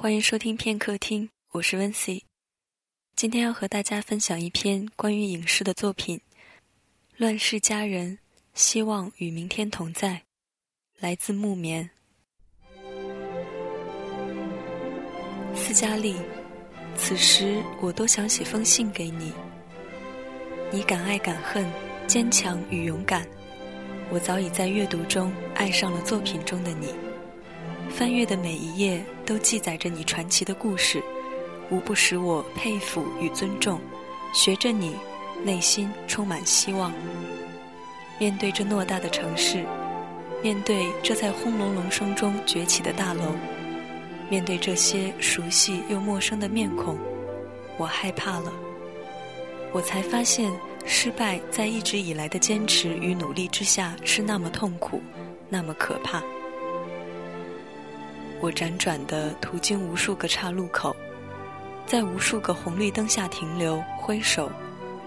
[0.00, 2.22] 欢迎收听片刻听，我是温 C。
[3.16, 6.16] 今天要和大家分享一篇关于影视的作品，
[7.16, 8.16] 《乱世佳人》，
[8.54, 10.22] 希望与明天同在，
[11.00, 11.90] 来自木棉。
[15.56, 16.14] 斯嘉丽，
[16.94, 19.32] 此时我多想写封信给你。
[20.70, 21.68] 你敢爱敢恨，
[22.06, 23.26] 坚强与勇敢，
[24.12, 26.94] 我早已在阅读中爱上了作品中的你。
[27.90, 31.02] 翻阅的每一页都记载着你传奇的故事，
[31.70, 33.80] 无不使我佩服与尊重。
[34.32, 34.94] 学着你，
[35.42, 36.92] 内心充满希望。
[38.18, 39.64] 面对这偌大的城市，
[40.42, 43.34] 面对这在轰隆隆声中崛起的大楼，
[44.28, 46.98] 面对这些熟悉又陌生的面孔，
[47.78, 48.52] 我害怕了。
[49.72, 50.52] 我才发现，
[50.84, 55.02] 失败在一直以来的坚持与努力之下是那么痛苦，
[55.48, 56.22] 那么可怕。
[58.40, 60.94] 我辗转的途经无数个岔路口，
[61.86, 64.50] 在无数个红绿灯下停留、挥手，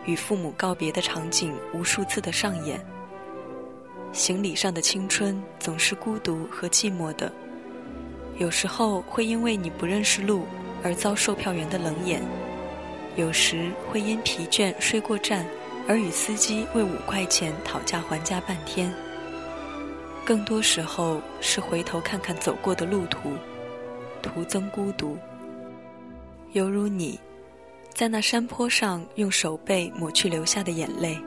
[0.06, 2.84] 与父母告别的场景无数次的上演。
[4.12, 7.32] 行李上的青春总是孤独和寂寞的，
[8.38, 10.46] 有时候会因为你不认识路
[10.84, 12.22] 而遭售票员的冷眼，
[13.16, 15.46] 有时会因疲倦睡过站
[15.88, 18.94] 而与司机为五块钱讨价还价半天。
[20.24, 23.34] 更多时候是回头看看走过的路途，
[24.22, 25.18] 徒增孤独。
[26.54, 27.20] 犹如你，
[27.94, 31.18] 在那山坡上用手背抹去流下的眼泪，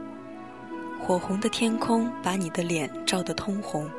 [1.01, 3.91] 火红的天空把你的脸照得通红。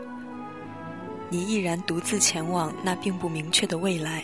[1.30, 4.24] 你毅然独自前往那并不明确的未来，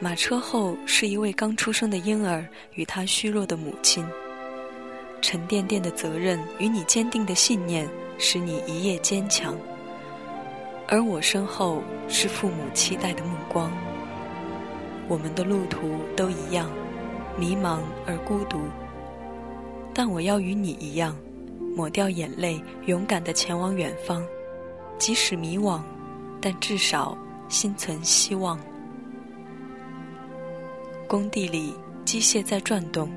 [0.00, 4.04] 马车后是一位刚出生的婴儿与他虚弱的母亲。
[5.20, 7.88] 沉甸甸的责任与你坚定的信念。
[8.18, 9.54] 使你一夜坚强，
[10.88, 13.70] 而我身后是父母期待的目光。
[15.08, 16.68] 我们的路途都一样，
[17.38, 18.58] 迷茫而孤独。
[19.94, 21.16] 但我要与你一样，
[21.74, 24.22] 抹掉眼泪，勇敢地前往远方。
[24.98, 25.80] 即使迷惘，
[26.40, 27.16] 但至少
[27.48, 28.58] 心存希望。
[31.06, 31.72] 工地里，
[32.04, 33.10] 机械在转动，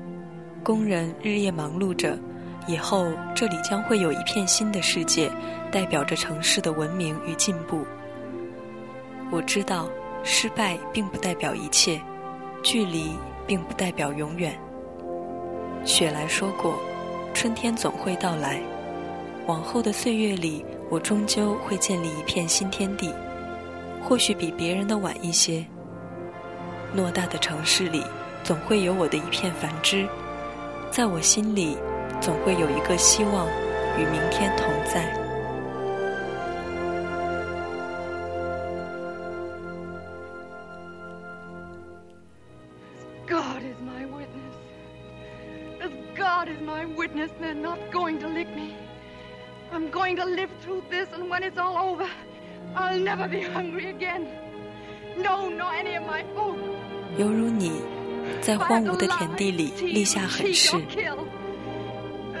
[0.62, 2.18] 工人日夜忙碌着。
[2.66, 5.30] 以后这里将会有一片新的世界，
[5.70, 7.84] 代表着城市的文明与进步。
[9.30, 9.88] 我知道，
[10.22, 12.00] 失败并不代表一切，
[12.62, 13.12] 距离
[13.46, 14.58] 并不代表永远。
[15.84, 16.78] 雪莱说过
[17.34, 18.60] ：“春天总会到来。”
[19.46, 23.12] 往后的岁月里，我终究会建立一片新天地，
[24.04, 25.64] 或许比别人的晚一些。
[26.94, 28.04] 偌大的城市里，
[28.44, 30.06] 总会有我的一片繁枝，
[30.90, 31.76] 在我心里。
[32.22, 33.48] 总会有一个希望
[33.98, 35.12] 与明天同在。
[43.26, 44.54] God is my witness.
[45.80, 48.76] As God is my witness, they're not going to lick me.
[49.72, 52.08] I'm going to live through this, and when it's all over,
[52.76, 54.28] I'll never be hungry again.
[55.18, 56.56] No, nor any of my folk.
[57.18, 57.82] 犹如你
[58.40, 60.76] 在荒芜的田地里立下狠誓。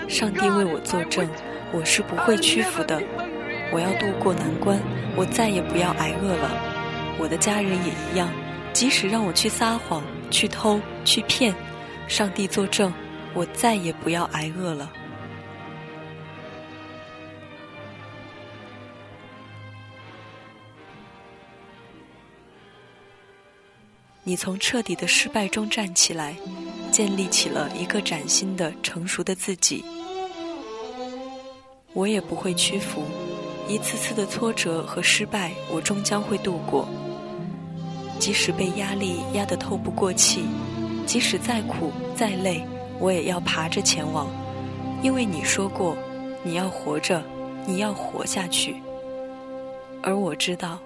[0.08, 1.28] 上帝为我作证，
[1.72, 3.02] 我是不会屈服的。
[3.72, 4.78] 我要渡过难关，
[5.16, 6.50] 我再也不要挨饿了。
[7.18, 8.28] 我的家人也一样，
[8.72, 11.54] 即使让我去撒谎、去偷、去骗，
[12.08, 12.92] 上帝作证，
[13.32, 14.90] 我再也不要挨饿了。
[24.24, 26.36] 你从彻底的失败中站起来。
[26.92, 29.82] 建立起了一个崭新的、成熟的自己。
[31.94, 33.02] 我也不会屈服，
[33.66, 36.86] 一次次的挫折和失败，我终将会度过。
[38.18, 40.44] 即使被压力压得透不过气，
[41.06, 42.62] 即使再苦再累，
[43.00, 44.28] 我也要爬着前往。
[45.02, 45.96] 因为你说过，
[46.44, 47.22] 你要活着，
[47.66, 48.76] 你要活下去。
[50.02, 50.78] 而我知道，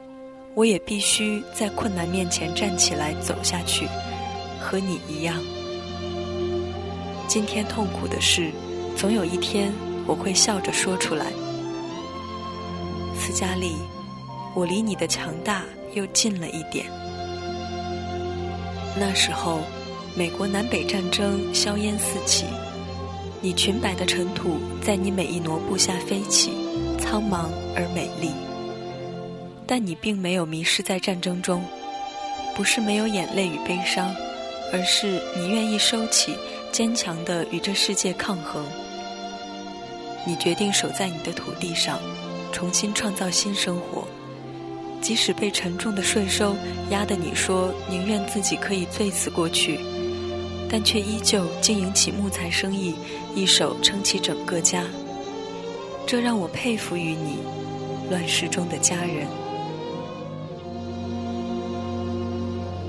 [0.54, 3.86] 我也必须在困难面前站起来走下去，
[4.60, 5.36] 和你一样。
[7.36, 8.50] 今天痛苦的事，
[8.96, 9.70] 总有一天
[10.06, 11.26] 我会笑着说出来。
[13.14, 13.76] 斯嘉丽，
[14.54, 15.62] 我离你的强大
[15.92, 16.86] 又近了一点。
[18.98, 19.60] 那时候，
[20.14, 22.46] 美国南北战争硝烟四起，
[23.42, 26.52] 你裙摆的尘土在你每一挪步下飞起，
[26.98, 28.30] 苍茫而美丽。
[29.66, 31.62] 但你并没有迷失在战争中，
[32.56, 34.10] 不是没有眼泪与悲伤，
[34.72, 36.34] 而是你愿意收起。
[36.76, 38.62] 坚强的与这世界抗衡，
[40.26, 41.98] 你决定守在你的土地上，
[42.52, 44.06] 重新创造新生活。
[45.00, 46.54] 即使被沉重的税收
[46.90, 49.80] 压得你说宁愿自己可以醉死过去，
[50.68, 52.94] 但却依旧经营起木材生意，
[53.34, 54.84] 一手撑起整个家。
[56.06, 57.38] 这让我佩服于你，
[58.10, 59.26] 乱世中的佳人。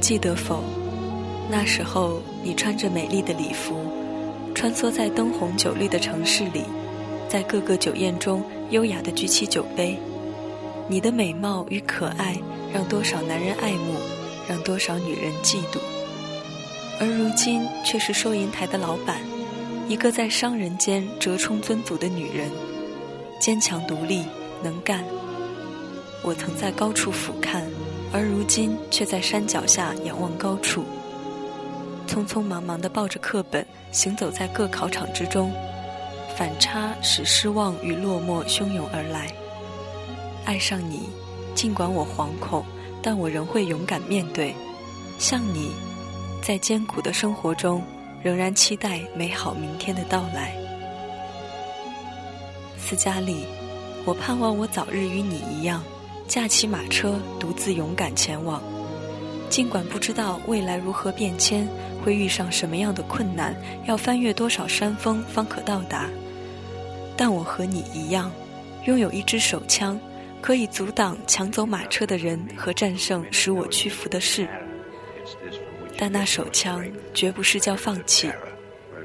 [0.01, 0.61] 记得否？
[1.49, 3.75] 那时候你穿着美丽的礼服，
[4.53, 6.63] 穿梭在灯红酒绿的城市里，
[7.29, 9.97] 在各个酒宴中优雅地举起酒杯。
[10.89, 12.35] 你的美貌与可爱
[12.73, 13.95] 让多少男人爱慕，
[14.47, 15.79] 让多少女人嫉妒。
[16.99, 19.17] 而如今却是收银台的老板，
[19.87, 22.49] 一个在商人间折冲尊祖的女人，
[23.39, 24.25] 坚强独立，
[24.61, 25.03] 能干。
[26.23, 27.61] 我曾在高处俯瞰。
[28.13, 30.85] 而如今却在山脚下仰望高处，
[32.07, 35.51] 匆匆忙忙地抱着课本行走在各考场之中，
[36.35, 39.27] 反差使失望与落寞汹涌而来。
[40.45, 41.09] 爱上你，
[41.53, 42.63] 尽管我惶恐，
[43.03, 44.55] 但我仍会勇敢面对。
[45.19, 45.71] 像你，
[46.41, 47.83] 在艰苦的生活中，
[48.23, 50.55] 仍然期待美好明天的到来。
[52.77, 53.45] 斯嘉丽，
[54.05, 55.83] 我盼望我早日与你一样。
[56.27, 58.61] 驾起马车，独自勇敢前往。
[59.49, 61.67] 尽管不知道未来如何变迁，
[62.07, 63.53] 会遇上什么样的困难，
[63.85, 66.09] 要翻越多少山峰方可到达，
[67.17, 68.31] 但我和你一样，
[68.85, 69.99] 拥有一支手枪，
[70.41, 74.47] 可以阻挡抢走马车的人和战胜使我屈服的事。
[75.97, 76.81] 但那手枪
[77.13, 78.31] 绝不是叫放弃，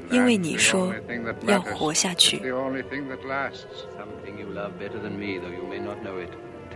[0.09, 0.95] 因为你说
[1.49, 2.41] 要活下去。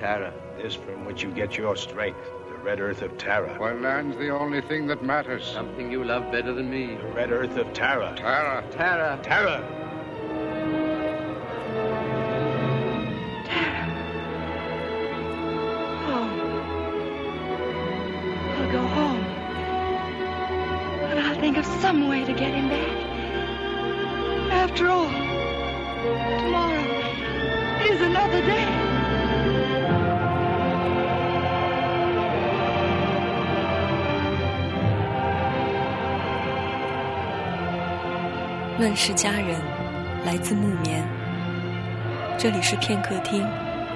[0.02, 0.30] Tara.
[0.60, 2.16] This from which you get your strength.
[2.66, 3.54] The red earth of Tara.
[3.58, 5.46] Why, land's the only thing that matters.
[5.46, 6.96] Something you love better than me.
[6.96, 8.12] The red earth of Tara.
[8.16, 8.64] Tara.
[8.72, 9.20] Tara.
[9.22, 9.62] Tara.
[13.44, 13.94] Tara.
[16.06, 16.40] Home.
[18.58, 19.24] I'll go home.
[21.04, 22.96] And I'll think of some way to get him back.
[24.50, 25.08] After all,
[26.40, 26.82] tomorrow
[27.92, 28.75] is another day.
[38.78, 39.58] 乱世佳人，
[40.26, 41.02] 来自木棉。
[42.38, 43.40] 这里是片刻听，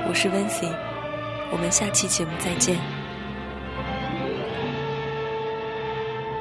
[0.08, 0.74] 我是温 y
[1.52, 2.78] 我们下期节目再见。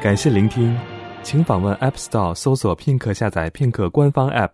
[0.02, 0.74] 感谢聆听，
[1.22, 4.54] 请访问 App Store 搜索片刻下载片刻官方 App，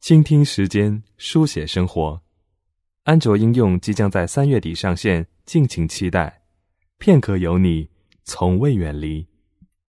[0.00, 2.20] 倾听时间，书写生活。
[3.04, 6.42] 安卓应用即将在三月底上线，敬请期待。
[6.98, 7.90] 片刻有你，
[8.24, 9.24] 从未远离。